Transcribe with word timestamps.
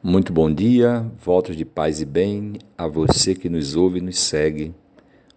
Muito 0.00 0.32
bom 0.32 0.48
dia, 0.48 1.04
votos 1.18 1.56
de 1.56 1.64
paz 1.64 2.00
e 2.00 2.04
bem 2.04 2.52
a 2.78 2.86
você 2.86 3.34
que 3.34 3.48
nos 3.48 3.74
ouve 3.74 3.98
e 3.98 4.00
nos 4.00 4.20
segue. 4.20 4.72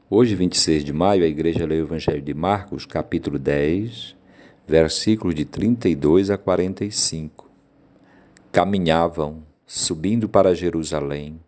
Hoje, 0.08 0.36
26 0.36 0.86
de 0.86 0.94
maio, 0.94 1.24
a 1.24 1.28
igreja 1.28 1.66
lê 1.66 1.82
o 1.82 1.86
Evangelho 1.86 2.22
de 2.22 2.32
Marcos, 2.32 2.86
capítulo 2.86 3.40
10, 3.40 4.16
versículos 4.68 5.34
de 5.34 5.46
32 5.46 6.30
a 6.30 6.38
45. 6.38 7.50
Caminhavam, 8.52 9.42
subindo 9.66 10.30
para 10.30 10.54
Jerusalém. 10.54 11.40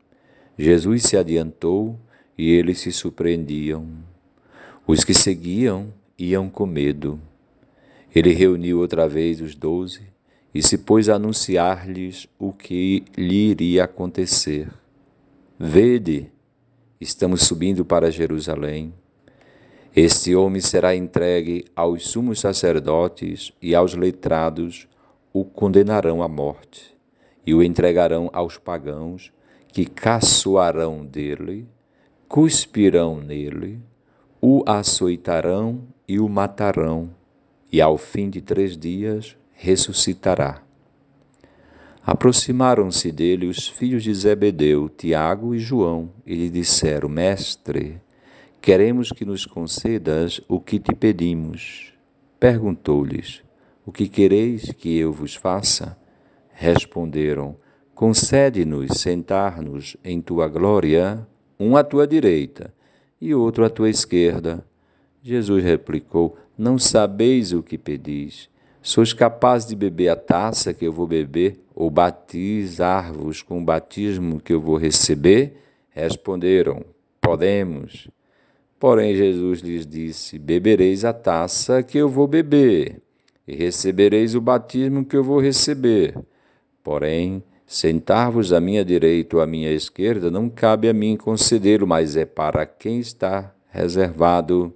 Jesus 0.58 1.04
se 1.04 1.16
adiantou 1.16 2.00
e 2.36 2.50
eles 2.50 2.80
se 2.80 2.92
surpreendiam. 2.92 3.90
Os 4.88 5.04
que 5.04 5.14
seguiam 5.14 5.94
iam 6.18 6.50
com 6.50 6.66
medo. 6.66 7.22
Ele 8.14 8.34
reuniu 8.34 8.80
outra 8.80 9.08
vez 9.08 9.40
os 9.40 9.54
doze 9.54 10.13
e 10.54 10.62
se 10.62 10.78
pôs 10.78 11.10
a 11.10 11.16
anunciar-lhes 11.16 12.28
o 12.38 12.54
que 12.54 13.04
lhe 13.18 13.50
iria 13.50 13.86
acontecer. 13.86 14.70
Vede, 15.58 16.32
estamos 17.02 17.44
subindo 17.44 17.84
para 17.84 18.12
Jerusalém. 18.12 18.94
Este 19.96 20.36
homem 20.36 20.62
será 20.62 20.96
entregue 20.96 21.66
aos 21.76 22.08
sumos 22.08 22.40
sacerdotes 22.40 23.52
e 23.62 23.74
aos 23.74 23.96
letrados, 23.96 24.88
o 25.32 25.44
condenarão 25.44 26.22
à 26.22 26.28
morte, 26.28 26.96
e 27.46 27.54
o 27.54 27.64
entregarão 27.64 28.30
aos 28.32 28.58
pagãos, 28.58 29.32
que 29.68 29.86
caçoarão 29.86 31.04
dele, 31.04 31.68
cuspirão 32.28 33.20
nele, 33.20 33.80
o 34.40 34.64
açoitarão 34.68 35.82
e 36.08 36.20
o 36.20 36.30
matarão, 36.30 37.10
e 37.72 37.82
ao 37.82 37.98
fim 37.98 38.30
de 38.30 38.42
três 38.42 38.78
dias 38.78 39.36
ressuscitará. 39.54 40.62
Aproximaram-se 42.06 43.12
dele 43.14 43.48
os 43.48 43.70
filhos 43.70 44.04
de 44.04 44.14
Zebedeu, 44.14 44.90
Tiago 44.90 45.56
e 45.56 45.60
João, 45.60 46.12
e 46.26 46.36
lhe 46.36 46.50
disseram: 46.50 47.08
Mestre, 47.08 48.02
queremos 48.62 49.10
que 49.10 49.24
nos 49.24 49.46
concedas 49.46 50.42
o 50.50 50.60
que 50.60 50.80
te 50.80 50.94
pedimos. 50.94 51.94
Perguntou-lhes: 52.38 53.42
O 53.86 53.92
que 53.92 54.10
quereis 54.10 54.74
que 54.74 54.98
eu 54.98 55.14
vos 55.14 55.34
faça? 55.34 55.98
Responderam: 56.52 57.56
Concede-nos 57.96 59.00
sentar-nos 59.00 59.96
em 60.04 60.20
tua 60.20 60.50
glória, 60.50 61.26
um 61.58 61.78
à 61.78 61.86
tua 61.86 62.06
direita 62.06 62.74
e 63.22 63.34
outro 63.34 63.64
à 63.64 63.70
tua 63.70 63.90
esquerda. 63.90 64.66
Jesus 65.22 65.64
replicou: 65.64 66.38
Não 66.58 66.78
sabeis 66.78 67.54
o 67.54 67.64
que 67.64 67.78
pedis. 67.78 68.50
Sois 68.86 69.14
capazes 69.14 69.66
de 69.66 69.78
beber 69.78 70.10
a 70.10 70.16
taça 70.18 70.74
que 70.74 70.84
eu 70.84 70.92
vou 70.92 71.08
beber, 71.08 71.58
ou 71.74 71.90
batizar-vos 71.90 73.42
com 73.42 73.60
o 73.60 73.64
batismo 73.64 74.42
que 74.42 74.52
eu 74.52 74.60
vou 74.60 74.76
receber? 74.76 75.54
Responderam: 75.90 76.84
Podemos. 77.22 78.10
Porém, 78.78 79.16
Jesus 79.16 79.62
lhes 79.62 79.88
disse: 79.88 80.38
Bebereis 80.38 81.06
a 81.06 81.14
taça 81.14 81.82
que 81.82 81.98
eu 81.98 82.10
vou 82.10 82.28
beber, 82.28 83.02
e 83.48 83.56
recebereis 83.56 84.36
o 84.36 84.42
batismo 84.42 85.06
que 85.06 85.16
eu 85.16 85.24
vou 85.24 85.40
receber. 85.40 86.20
Porém, 86.84 87.42
sentar-vos 87.66 88.52
à 88.52 88.60
minha 88.60 88.84
direita 88.84 89.38
ou 89.38 89.42
à 89.42 89.48
minha 89.48 89.72
esquerda 89.72 90.30
não 90.30 90.50
cabe 90.50 90.90
a 90.90 90.94
mim 90.94 91.16
concedê-lo, 91.16 91.88
mas 91.88 92.18
é 92.18 92.26
para 92.26 92.66
quem 92.66 93.00
está 93.00 93.56
reservado 93.70 94.74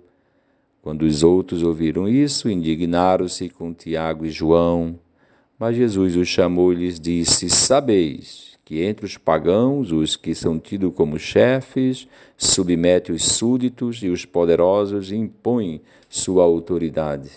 quando 0.88 1.02
os 1.02 1.22
outros 1.22 1.64
ouviram 1.64 2.08
isso, 2.08 2.50
indignaram-se 2.50 3.50
com 3.50 3.74
Tiago 3.74 4.26
e 4.26 4.30
João. 4.30 4.98
Mas 5.60 5.76
Jesus 5.76 6.16
os 6.16 6.30
chamou 6.30 6.72
e 6.72 6.78
lhes 6.78 6.98
disse: 6.98 7.50
Sabeis 7.50 8.58
que 8.64 8.82
entre 8.82 9.06
os 9.06 9.18
pagãos, 9.18 9.92
os 9.92 10.16
que 10.16 10.34
são 10.34 10.58
tidos 10.58 10.94
como 10.96 11.20
chefes, 11.20 12.08
submete 12.38 13.12
os 13.12 13.26
súditos 13.26 14.02
e 14.02 14.08
os 14.08 14.24
poderosos 14.24 15.12
e 15.12 15.18
impõe 15.18 15.82
sua 16.08 16.46
autoridade. 16.46 17.32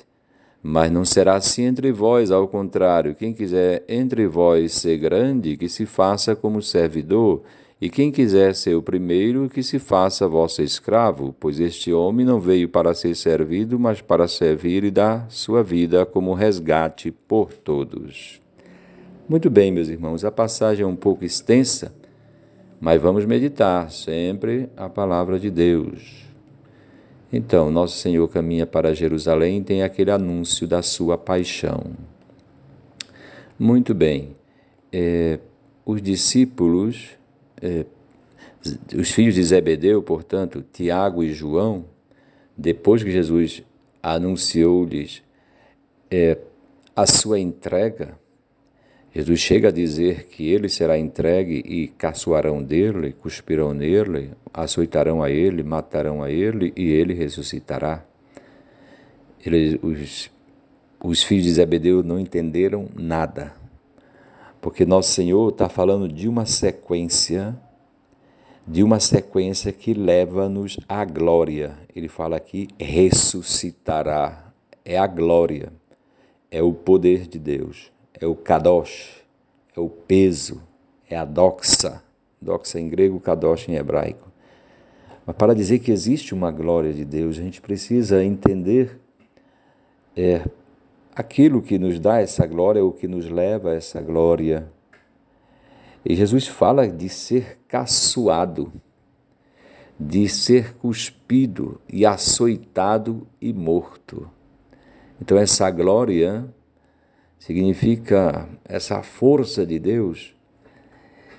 Mas 0.63 0.93
não 0.93 1.05
será 1.05 1.35
assim 1.35 1.65
entre 1.65 1.91
vós, 1.91 2.31
ao 2.31 2.47
contrário, 2.47 3.17
quem 3.17 3.33
quiser 3.33 3.83
entre 3.89 4.29
vós 4.29 4.75
ser 4.75 4.97
grande, 4.97 5.57
que 5.57 5.69
se 5.69 5.87
faça 5.87 6.37
como 6.37 6.63
servidor, 6.63 7.43
e 7.81 7.89
quem 7.89 8.13
quiser 8.13 8.55
ser 8.55 8.75
o 8.75 8.83
primeiro, 8.83 9.49
que 9.49 9.63
se 9.63 9.79
faça 9.79 10.29
vosso 10.29 10.61
escravo, 10.61 11.35
pois 11.41 11.59
este 11.59 11.91
homem 11.93 12.27
não 12.27 12.39
veio 12.39 12.69
para 12.69 12.93
ser 12.93 13.15
servido, 13.15 13.79
mas 13.79 14.03
para 14.03 14.29
servir 14.29 14.85
e 14.85 14.91
dar 14.91 15.31
sua 15.31 15.63
vida 15.63 16.05
como 16.05 16.35
resgate 16.35 17.11
por 17.11 17.55
todos. 17.55 18.39
Muito 19.27 19.49
bem, 19.49 19.73
meus 19.73 19.89
irmãos, 19.89 20.27
a 20.27 20.31
passagem 20.31 20.85
é 20.85 20.87
um 20.87 20.97
pouco 20.97 21.25
extensa, 21.25 21.95
mas 22.79 23.01
vamos 23.01 23.25
meditar 23.25 23.91
sempre 23.91 24.69
a 24.77 24.89
palavra 24.89 25.39
de 25.39 25.51
Deus. 25.51 26.27
Então, 27.33 27.71
nosso 27.71 27.97
Senhor 27.97 28.29
caminha 28.29 28.67
para 28.67 28.95
Jerusalém 28.95 29.59
e 29.59 29.65
tem 29.65 29.83
aquele 29.83 30.11
anúncio 30.11 30.67
da 30.67 30.83
sua 30.83 31.17
paixão. 31.17 31.93
Muito 33.59 33.95
bem, 33.95 34.37
é, 34.93 35.39
os 35.87 36.03
discípulos 36.03 37.20
os 38.95 39.11
filhos 39.11 39.35
de 39.35 39.43
Zebedeu, 39.43 40.03
portanto, 40.03 40.65
Tiago 40.73 41.23
e 41.23 41.33
João, 41.33 41.85
depois 42.57 43.03
que 43.03 43.11
Jesus 43.11 43.63
anunciou-lhes 44.03 45.23
é, 46.11 46.39
a 46.95 47.07
sua 47.07 47.39
entrega, 47.39 48.19
Jesus 49.15 49.41
chega 49.41 49.69
a 49.69 49.73
dizer 49.73 50.27
que 50.27 50.49
ele 50.49 50.69
será 50.69 50.97
entregue 50.99 51.63
e 51.67 51.89
caçoarão 51.89 52.63
dele, 52.63 53.13
cuspirão 53.13 53.75
nele, 53.75 54.31
açoitarão 54.55 55.23
a 55.23 55.31
ele, 55.31 55.63
matarão 55.63 56.23
a 56.23 56.31
ele 56.31 56.73
e 56.77 56.91
ele 56.91 57.13
ressuscitará. 57.13 58.05
Ele, 59.45 59.81
os, 59.83 60.31
os 61.03 61.23
filhos 61.23 61.45
de 61.45 61.53
Zebedeu 61.53 62.05
não 62.05 62.21
entenderam 62.21 62.89
nada 62.95 63.60
porque 64.61 64.85
nosso 64.85 65.13
Senhor 65.13 65.51
está 65.51 65.69
falando 65.69 66.07
de 66.07 66.29
uma 66.29 66.45
sequência, 66.45 67.57
de 68.67 68.83
uma 68.83 69.01
sequência 69.01 69.73
que 69.73 69.95
leva-nos 69.95 70.79
à 70.89 71.05
glória. 71.05 71.79
Ele 71.95 72.09
fala 72.09 72.37
aqui 72.37 72.69
ressuscitará. 72.79 74.53
É 74.85 74.99
a 74.99 75.07
glória, 75.07 75.73
é 76.51 76.63
o 76.63 76.73
poder 76.73 77.27
de 77.27 77.39
Deus, 77.39 77.93
é 78.19 78.27
o 78.27 78.35
kadosh, 78.35 79.23
é 79.77 79.81
o 79.81 79.89
peso, 79.89 80.61
é 81.09 81.17
a 81.17 81.25
doxa. 81.25 82.03
Doxa 82.41 82.81
em 82.81 82.89
grego, 82.89 83.21
kadosh 83.21 83.69
em 83.69 83.75
hebraico. 83.75 84.31
Mas 85.27 85.37
para 85.37 85.55
dizer 85.55 85.79
que 85.81 85.93
existe 85.93 86.35
uma 86.35 86.51
glória 86.51 86.93
de 86.93 87.05
Deus, 87.05 87.39
a 87.39 87.43
gente 87.43 87.61
precisa 87.61 88.25
entender 88.25 88.99
é, 90.17 90.43
aquilo 91.21 91.63
que 91.63 91.79
nos 91.79 92.01
dá 92.01 92.21
essa 92.21 92.47
glória, 92.47 92.85
o 92.85 92.93
que 92.93 93.07
nos 93.07 93.29
leva 93.29 93.71
a 93.71 93.75
essa 93.75 94.01
glória. 94.01 94.71
E 96.05 96.15
Jesus 96.15 96.47
fala 96.47 96.89
de 96.89 97.09
ser 97.09 97.59
caçoado, 97.69 98.73
de 99.99 100.29
ser 100.29 100.75
cuspido 100.75 101.81
e 101.89 102.05
açoitado 102.05 103.27
e 103.41 103.53
morto. 103.53 104.29
Então, 105.21 105.39
essa 105.39 105.71
glória 105.71 106.47
significa 107.39 108.49
essa 108.65 109.03
força 109.03 109.67
de 109.67 109.79
Deus 109.79 110.35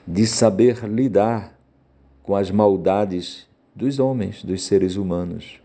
de 0.08 0.28
saber 0.28 0.84
lidar 0.86 1.58
com 2.22 2.36
as 2.36 2.52
maldades 2.52 3.48
dos 3.76 4.00
homens, 4.00 4.44
dos 4.44 4.64
seres 4.64 4.96
humanos. 4.96 5.60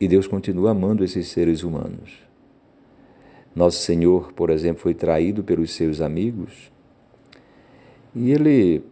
E 0.00 0.08
Deus 0.08 0.26
continua 0.26 0.70
amando 0.70 1.04
esses 1.04 1.28
seres 1.28 1.62
humanos. 1.62 2.29
Nosso 3.54 3.78
Senhor, 3.78 4.32
por 4.32 4.50
exemplo, 4.50 4.82
foi 4.82 4.94
traído 4.94 5.42
pelos 5.42 5.72
seus 5.72 6.00
amigos 6.00 6.70
e 8.14 8.30
ele 8.30 8.82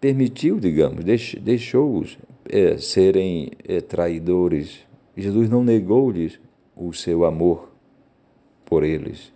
permitiu, 0.00 0.58
digamos, 0.58 1.04
deixou-os 1.40 2.18
é, 2.48 2.76
serem 2.78 3.50
é, 3.66 3.80
traidores. 3.80 4.80
Jesus 5.16 5.48
não 5.48 5.64
negou-lhes 5.64 6.38
o 6.76 6.92
seu 6.92 7.24
amor 7.24 7.70
por 8.64 8.84
eles. 8.84 9.32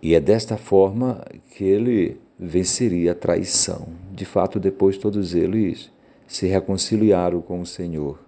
E 0.00 0.14
é 0.14 0.20
desta 0.20 0.56
forma 0.56 1.24
que 1.50 1.64
ele 1.64 2.18
venceria 2.38 3.12
a 3.12 3.14
traição. 3.14 3.88
De 4.12 4.24
fato, 4.24 4.58
depois 4.58 4.98
todos 4.98 5.34
eles 5.34 5.90
se 6.26 6.46
reconciliaram 6.46 7.40
com 7.40 7.60
o 7.60 7.66
Senhor. 7.66 8.23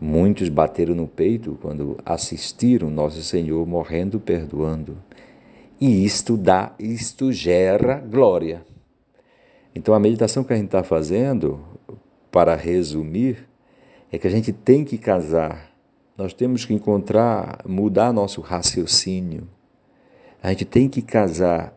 Muitos 0.00 0.48
bateram 0.48 0.94
no 0.94 1.06
peito 1.06 1.56
quando 1.62 1.96
assistiram 2.04 2.90
Nosso 2.90 3.22
Senhor 3.22 3.66
morrendo, 3.66 4.18
perdoando. 4.18 4.96
E 5.80 6.04
isto 6.04 6.36
dá, 6.36 6.72
isto 6.78 7.32
gera 7.32 7.98
glória. 7.98 8.64
Então 9.74 9.94
a 9.94 10.00
meditação 10.00 10.44
que 10.44 10.52
a 10.52 10.56
gente 10.56 10.66
está 10.66 10.82
fazendo, 10.82 11.60
para 12.30 12.54
resumir, 12.54 13.48
é 14.10 14.18
que 14.18 14.26
a 14.26 14.30
gente 14.30 14.52
tem 14.52 14.84
que 14.84 14.98
casar. 14.98 15.70
Nós 16.16 16.32
temos 16.32 16.64
que 16.64 16.74
encontrar, 16.74 17.58
mudar 17.66 18.12
nosso 18.12 18.40
raciocínio. 18.40 19.48
A 20.42 20.50
gente 20.50 20.64
tem 20.64 20.88
que 20.88 21.02
casar 21.02 21.76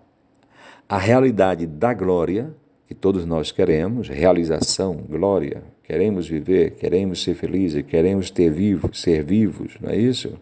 a 0.88 0.98
realidade 0.98 1.66
da 1.66 1.94
glória, 1.94 2.54
que 2.88 2.94
todos 2.94 3.26
nós 3.26 3.52
queremos, 3.52 4.08
realização, 4.08 4.96
glória, 4.96 5.64
queremos 5.88 6.28
viver, 6.28 6.72
queremos 6.72 7.24
ser 7.24 7.34
felizes, 7.34 7.82
queremos 7.84 8.30
ter 8.30 8.52
vivos, 8.52 9.00
ser 9.00 9.24
vivos, 9.24 9.78
não 9.80 9.90
é 9.90 9.96
isso? 9.96 10.38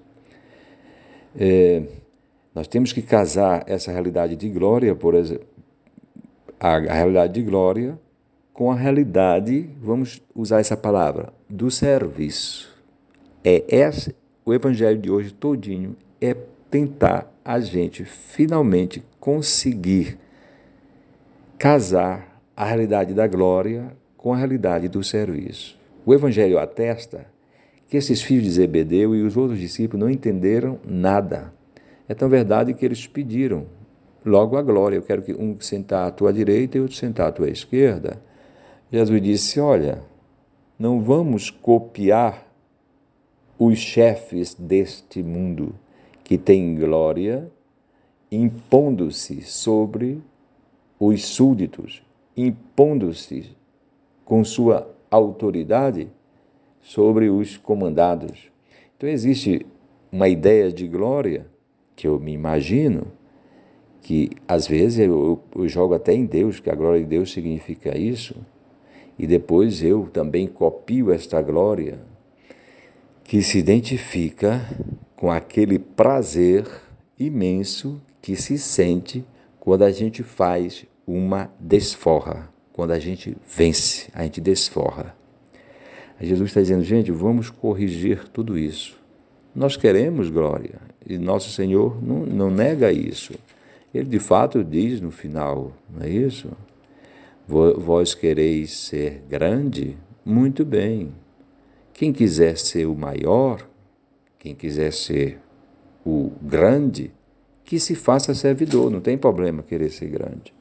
É, 1.38 1.84
nós 2.56 2.68
temos 2.68 2.92
que 2.92 3.04
casar 3.04 3.64
essa 3.68 3.92
realidade 3.92 4.36
de 4.36 4.50
glória, 4.50 4.96
por 4.96 5.14
exemplo, 5.14 5.46
a, 6.60 6.78
a 6.78 6.94
realidade 6.94 7.34
de 7.34 7.44
glória 7.44 7.96
com 8.52 8.72
a 8.72 8.76
realidade, 8.76 9.70
vamos 9.80 10.20
usar 10.34 10.62
essa 10.62 10.76
palavra, 10.76 11.32
do 11.48 11.70
serviço. 11.70 12.74
É 13.44 13.64
esse, 13.68 14.16
o 14.44 14.52
evangelho 14.52 14.98
de 14.98 15.12
hoje 15.12 15.32
todinho 15.32 15.96
é 16.20 16.36
tentar 16.72 17.32
a 17.44 17.60
gente 17.60 18.04
finalmente 18.04 19.04
conseguir 19.20 20.18
casar 21.60 22.42
a 22.58 22.66
realidade 22.66 23.14
da 23.14 23.28
glória 23.28 23.96
com 24.26 24.34
a 24.34 24.38
realidade 24.38 24.88
do 24.88 25.04
serviço. 25.04 25.78
O 26.04 26.12
evangelho 26.12 26.58
atesta 26.58 27.28
que 27.88 27.96
esses 27.96 28.24
filhos 28.24 28.46
de 28.46 28.52
Zebedeu 28.54 29.16
e 29.16 29.22
os 29.22 29.38
outros 29.38 29.60
discípulos 29.60 30.04
não 30.04 30.12
entenderam 30.12 30.80
nada. 30.84 31.54
É 32.10 32.16
tão 32.16 32.28
verdade 32.28 32.74
que 32.74 32.84
eles 32.84 33.06
pediram 33.06 33.68
logo 34.26 34.58
a 34.58 34.64
glória. 34.64 34.96
Eu 34.96 35.04
quero 35.04 35.22
que 35.22 35.32
um 35.32 35.56
sentar 35.60 36.08
à 36.08 36.12
tua 36.12 36.34
direita 36.34 36.76
e 36.76 36.82
outro 36.82 36.96
sentar 36.96 37.28
à 37.28 37.32
tua 37.32 37.52
esquerda. 37.52 38.20
Jesus 38.92 39.22
disse: 39.22 39.60
Olha, 39.60 40.02
não 40.80 41.00
vamos 41.02 41.52
copiar 41.52 42.52
os 43.60 43.78
chefes 43.78 44.56
deste 44.56 45.22
mundo 45.22 45.76
que 46.24 46.36
têm 46.36 46.76
glória, 46.76 47.48
impondo-se 48.32 49.44
sobre 49.44 50.20
os 51.00 51.24
súditos, 51.28 52.02
impondo-se 52.36 53.56
com 54.26 54.44
sua 54.44 54.94
autoridade 55.10 56.10
sobre 56.82 57.30
os 57.30 57.56
comandados. 57.56 58.52
Então 58.98 59.08
existe 59.08 59.66
uma 60.12 60.28
ideia 60.28 60.72
de 60.72 60.88
glória 60.88 61.48
que 61.96 62.08
eu 62.08 62.20
me 62.20 62.34
imagino 62.34 63.08
que 64.02 64.30
às 64.48 64.68
vezes 64.68 65.00
eu, 65.00 65.42
eu, 65.56 65.68
jogo 65.68 65.96
até 65.96 66.14
em 66.14 66.26
Deus, 66.26 66.60
que 66.60 66.70
a 66.70 66.76
glória 66.76 67.00
de 67.00 67.08
Deus 67.08 67.32
significa 67.32 67.98
isso, 67.98 68.36
e 69.18 69.26
depois 69.26 69.82
eu 69.82 70.08
também 70.14 70.46
copio 70.46 71.12
esta 71.12 71.42
glória 71.42 72.00
que 73.24 73.42
se 73.42 73.58
identifica 73.58 74.62
com 75.16 75.32
aquele 75.32 75.80
prazer 75.80 76.68
imenso 77.18 78.00
que 78.22 78.36
se 78.36 78.60
sente 78.60 79.26
quando 79.60 79.84
a 79.84 79.92
gente 79.92 80.22
faz 80.22 80.86
uma 81.08 81.50
desforra, 81.60 82.54
quando 82.76 82.92
a 82.92 83.00
gente 83.00 83.38
vence, 83.48 84.10
a 84.14 84.24
gente 84.24 84.42
desforra. 84.42 85.16
Jesus 86.20 86.50
está 86.50 86.60
dizendo, 86.60 86.84
gente, 86.84 87.10
vamos 87.10 87.50
corrigir 87.50 88.28
tudo 88.28 88.58
isso. 88.58 89.00
Nós 89.56 89.78
queremos 89.78 90.30
glória 90.30 90.82
e 91.08 91.18
nosso 91.18 91.52
Senhor 91.52 92.04
não, 92.04 92.26
não 92.26 92.52
nega 92.52 92.92
isso. 92.92 93.34
Ele 93.94 94.10
de 94.10 94.20
fato 94.20 94.62
diz 94.62 95.00
no 95.00 95.10
final, 95.10 95.72
não 95.90 96.06
é 96.06 96.10
isso? 96.10 96.52
Vós 97.48 98.14
quereis 98.14 98.72
ser 98.72 99.24
grande? 99.30 99.96
Muito 100.26 100.66
bem. 100.66 101.14
Quem 101.94 102.12
quiser 102.12 102.58
ser 102.58 102.88
o 102.88 102.94
maior, 102.94 103.66
quem 104.38 104.54
quiser 104.54 104.92
ser 104.92 105.40
o 106.06 106.30
grande, 106.42 107.10
que 107.64 107.80
se 107.80 107.96
faça 107.96 108.34
servidor, 108.34 108.92
não 108.92 109.00
tem 109.00 109.18
problema 109.18 109.64
querer 109.64 109.90
ser 109.92 110.08
grande. 110.08 110.54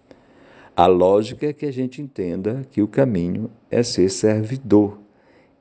A 0.77 0.87
lógica 0.87 1.47
é 1.47 1.53
que 1.53 1.67
a 1.67 1.73
gente 1.73 2.03
entenda 2.03 2.67
que 2.73 2.83
o 2.83 2.89
caminho 2.89 3.49
é 3.71 3.81
ser 3.85 4.09
servidor. 4.09 4.99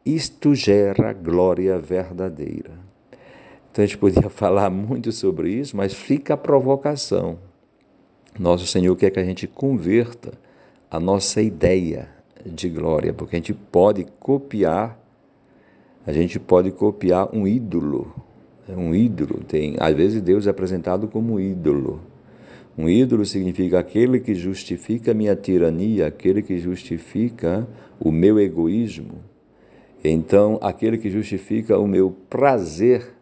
Isto 0.03 0.55
gera 0.55 1.13
glória 1.13 1.77
verdadeira. 1.77 2.71
Então 3.71 3.83
a 3.83 3.85
gente 3.85 3.99
podia 3.99 4.27
falar 4.31 4.71
muito 4.71 5.11
sobre 5.11 5.51
isso, 5.51 5.77
mas 5.77 5.93
fica 5.93 6.33
a 6.33 6.37
provocação. 6.37 7.37
Nosso 8.39 8.65
Senhor 8.65 8.95
quer 8.95 9.11
que 9.11 9.19
a 9.19 9.23
gente 9.23 9.45
converta 9.45 10.33
a 10.89 10.99
nossa 10.99 11.43
ideia 11.43 12.09
de 12.43 12.67
glória, 12.67 13.13
porque 13.13 13.35
a 13.35 13.39
gente 13.39 13.53
pode 13.53 14.07
copiar, 14.19 14.99
a 16.07 16.11
gente 16.11 16.39
pode 16.39 16.71
copiar 16.71 17.29
um 17.31 17.47
ídolo. 17.47 18.11
Um 18.67 18.95
ídolo 18.95 19.41
tem, 19.47 19.75
às 19.79 19.93
vezes 19.93 20.23
Deus 20.23 20.47
é 20.47 20.49
apresentado 20.49 21.07
como 21.07 21.39
ídolo. 21.39 22.01
Um 22.77 22.89
ídolo 22.89 23.25
significa 23.25 23.79
aquele 23.79 24.19
que 24.19 24.33
justifica 24.33 25.11
a 25.11 25.13
minha 25.13 25.35
tirania, 25.35 26.07
aquele 26.07 26.41
que 26.41 26.57
justifica 26.57 27.67
o 27.99 28.11
meu 28.11 28.39
egoísmo. 28.39 29.15
Então, 30.03 30.57
aquele 30.61 30.97
que 30.97 31.09
justifica 31.09 31.77
o 31.77 31.87
meu 31.87 32.15
prazer 32.29 33.13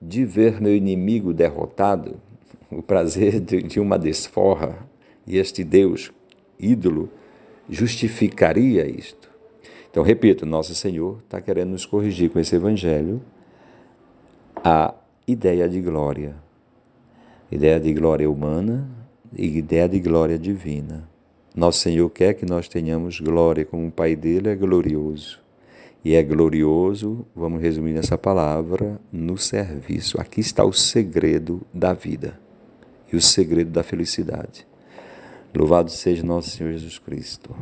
de 0.00 0.24
ver 0.24 0.60
meu 0.60 0.74
inimigo 0.74 1.32
derrotado, 1.32 2.16
o 2.70 2.82
prazer 2.82 3.40
de, 3.40 3.62
de 3.62 3.80
uma 3.80 3.98
desforra, 3.98 4.78
e 5.26 5.36
este 5.36 5.62
Deus, 5.62 6.12
ídolo, 6.58 7.10
justificaria 7.68 8.86
isto. 8.86 9.30
Então, 9.90 10.02
repito, 10.02 10.46
nosso 10.46 10.74
Senhor 10.74 11.18
está 11.24 11.40
querendo 11.40 11.70
nos 11.70 11.84
corrigir 11.84 12.30
com 12.30 12.38
esse 12.38 12.56
evangelho 12.56 13.20
a 14.56 14.94
ideia 15.26 15.68
de 15.68 15.80
glória. 15.80 16.34
Ideia 17.52 17.78
de 17.78 17.92
glória 17.92 18.30
humana 18.30 18.88
e 19.36 19.58
ideia 19.58 19.86
de 19.86 20.00
glória 20.00 20.38
divina. 20.38 21.06
Nosso 21.54 21.80
Senhor 21.80 22.08
quer 22.08 22.32
que 22.32 22.46
nós 22.46 22.66
tenhamos 22.66 23.20
glória 23.20 23.62
como 23.62 23.88
o 23.88 23.92
Pai 23.92 24.16
dele 24.16 24.48
é 24.48 24.56
glorioso. 24.56 25.38
E 26.02 26.14
é 26.14 26.22
glorioso, 26.22 27.26
vamos 27.36 27.60
resumir 27.60 27.92
nessa 27.92 28.16
palavra, 28.16 28.98
no 29.12 29.36
serviço. 29.36 30.18
Aqui 30.18 30.40
está 30.40 30.64
o 30.64 30.72
segredo 30.72 31.60
da 31.74 31.92
vida 31.92 32.40
e 33.12 33.16
o 33.16 33.20
segredo 33.20 33.70
da 33.70 33.82
felicidade. 33.82 34.66
Louvado 35.54 35.90
seja 35.90 36.24
nosso 36.24 36.48
Senhor 36.48 36.72
Jesus 36.72 36.98
Cristo. 36.98 37.54